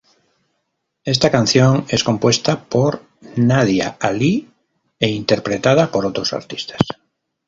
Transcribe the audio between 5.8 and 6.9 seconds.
por otros artistas